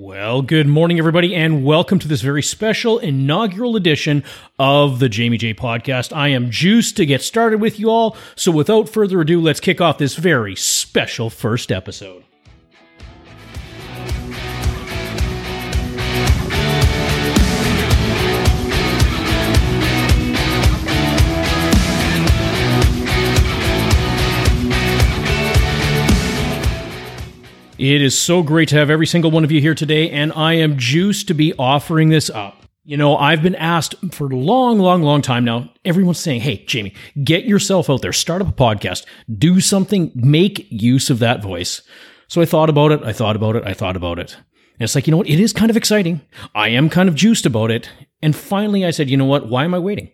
[0.00, 4.22] Well, good morning, everybody, and welcome to this very special inaugural edition
[4.56, 6.16] of the Jamie J podcast.
[6.16, 8.16] I am juiced to get started with you all.
[8.36, 12.22] So, without further ado, let's kick off this very special first episode.
[27.78, 30.54] It is so great to have every single one of you here today, and I
[30.54, 32.64] am juiced to be offering this up.
[32.84, 35.70] You know, I've been asked for a long, long, long time now.
[35.84, 36.92] Everyone's saying, hey, Jamie,
[37.22, 41.82] get yourself out there, start up a podcast, do something, make use of that voice.
[42.26, 44.34] So I thought about it, I thought about it, I thought about it.
[44.34, 45.28] And it's like, you know what?
[45.28, 46.20] It is kind of exciting.
[46.56, 47.88] I am kind of juiced about it.
[48.22, 49.48] And finally, I said, you know what?
[49.48, 50.10] Why am I waiting?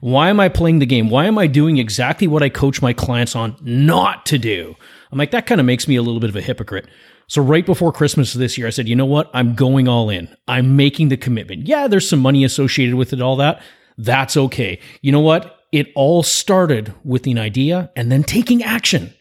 [0.00, 1.10] Why am I playing the game?
[1.10, 4.76] Why am I doing exactly what I coach my clients on not to do?
[5.10, 6.88] I'm like, that kind of makes me a little bit of a hypocrite.
[7.26, 9.30] So right before Christmas this year, I said, you know what?
[9.34, 10.34] I'm going all in.
[10.46, 11.66] I'm making the commitment.
[11.66, 13.62] Yeah, there's some money associated with it, all that.
[13.98, 14.80] That's okay.
[15.02, 15.60] You know what?
[15.70, 19.12] It all started with an idea and then taking action.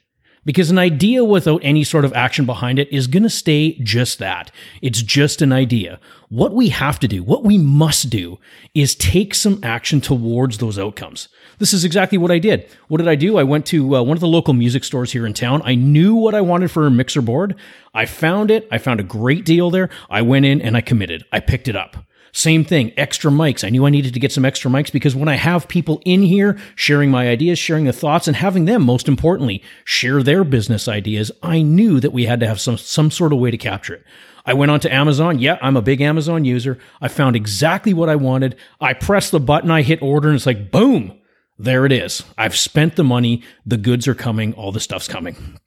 [0.48, 4.18] Because an idea without any sort of action behind it is going to stay just
[4.20, 4.50] that.
[4.82, 6.00] It's just an idea.
[6.30, 8.40] What we have to do, what we must do,
[8.74, 11.28] is take some action towards those outcomes.
[11.60, 12.66] This is exactly what I did.
[12.88, 13.38] What did I do?
[13.38, 15.62] I went to uh, one of the local music stores here in town.
[15.66, 17.54] I knew what I wanted for a mixer board.
[17.94, 18.70] I found it.
[18.72, 19.90] I found a great deal there.
[20.10, 21.26] I went in and I committed.
[21.34, 21.98] I picked it up.
[22.32, 23.64] Same thing, extra mics.
[23.64, 26.22] I knew I needed to get some extra mics because when I have people in
[26.22, 30.88] here sharing my ideas, sharing the thoughts, and having them, most importantly, share their business
[30.88, 33.96] ideas, I knew that we had to have some, some sort of way to capture
[33.96, 34.04] it.
[34.46, 35.40] I went on to Amazon.
[35.40, 36.78] Yeah, I'm a big Amazon user.
[37.02, 38.56] I found exactly what I wanted.
[38.80, 41.20] I pressed the button, I hit order, and it's like, boom,
[41.58, 42.24] there it is.
[42.38, 43.44] I've spent the money.
[43.66, 44.54] The goods are coming.
[44.54, 45.60] All the stuff's coming.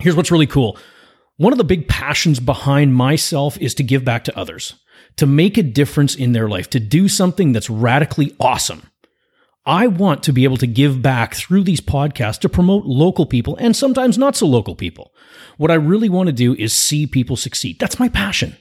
[0.00, 0.78] Here's what's really cool.
[1.36, 4.74] One of the big passions behind myself is to give back to others
[5.16, 8.82] to make a difference in their life, to do something that's radically awesome.
[9.66, 13.56] I want to be able to give back through these podcasts to promote local people
[13.56, 15.14] and sometimes not so local people.
[15.56, 17.78] What I really want to do is see people succeed.
[17.78, 18.56] That's my passion.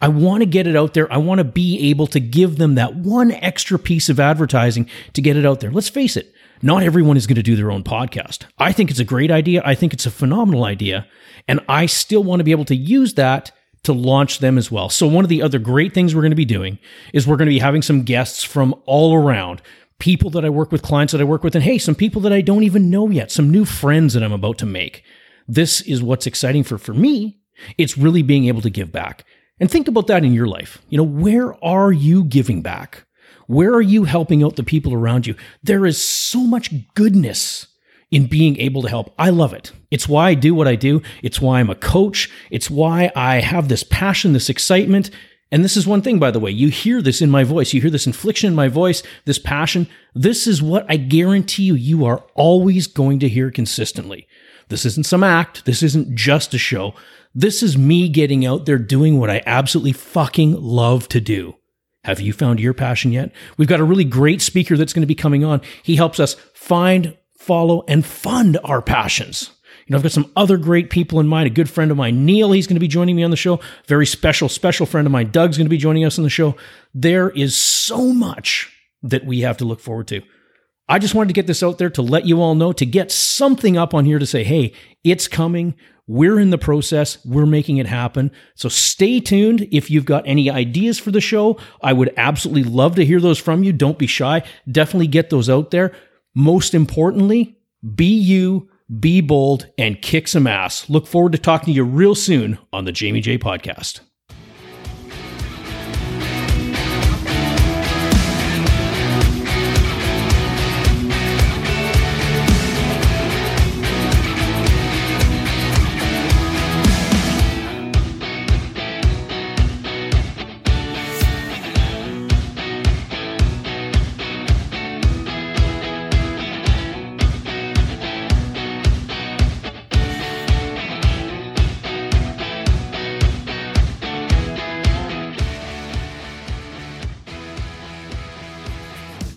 [0.00, 1.10] I want to get it out there.
[1.12, 5.22] I want to be able to give them that one extra piece of advertising to
[5.22, 5.70] get it out there.
[5.70, 8.46] Let's face it, not everyone is going to do their own podcast.
[8.58, 9.62] I think it's a great idea.
[9.64, 11.06] I think it's a phenomenal idea.
[11.46, 13.52] And I still want to be able to use that
[13.84, 14.88] to launch them as well.
[14.88, 16.78] So, one of the other great things we're going to be doing
[17.12, 19.62] is we're going to be having some guests from all around
[19.98, 22.32] people that I work with, clients that I work with, and hey, some people that
[22.32, 25.04] I don't even know yet, some new friends that I'm about to make.
[25.46, 27.40] This is what's exciting for, for me.
[27.78, 29.24] It's really being able to give back.
[29.60, 30.82] And think about that in your life.
[30.88, 33.04] You know, where are you giving back?
[33.46, 35.36] Where are you helping out the people around you?
[35.62, 37.68] There is so much goodness
[38.12, 39.12] in being able to help.
[39.18, 39.72] I love it.
[39.90, 41.02] It's why I do what I do.
[41.22, 42.30] It's why I'm a coach.
[42.50, 45.10] It's why I have this passion, this excitement.
[45.50, 47.72] And this is one thing, by the way, you hear this in my voice.
[47.72, 49.88] You hear this infliction in my voice, this passion.
[50.14, 54.26] This is what I guarantee you, you are always going to hear consistently.
[54.68, 55.64] This isn't some act.
[55.64, 56.94] This isn't just a show.
[57.34, 61.56] This is me getting out there doing what I absolutely fucking love to do.
[62.04, 63.32] Have you found your passion yet?
[63.56, 65.60] We've got a really great speaker that's going to be coming on.
[65.82, 69.50] He helps us find follow, and fund our passions.
[69.86, 71.48] You know, I've got some other great people in mind.
[71.48, 73.60] A good friend of mine, Neil, he's going to be joining me on the show.
[73.86, 76.54] Very special, special friend of mine, Doug's going to be joining us on the show.
[76.94, 80.22] There is so much that we have to look forward to.
[80.88, 83.10] I just wanted to get this out there to let you all know, to get
[83.10, 85.74] something up on here to say, hey, it's coming.
[86.06, 87.24] We're in the process.
[87.24, 88.30] We're making it happen.
[88.54, 89.66] So stay tuned.
[89.72, 93.38] If you've got any ideas for the show, I would absolutely love to hear those
[93.38, 93.72] from you.
[93.72, 94.42] Don't be shy.
[94.70, 95.92] Definitely get those out there.
[96.34, 97.58] Most importantly,
[97.94, 98.68] be you,
[99.00, 100.88] be bold, and kick some ass.
[100.88, 104.00] Look forward to talking to you real soon on the Jamie J Podcast.